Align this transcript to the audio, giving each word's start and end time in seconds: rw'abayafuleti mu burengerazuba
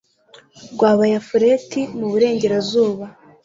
rw'abayafuleti 0.73 1.79
mu 1.97 2.05
burengerazuba 2.11 3.05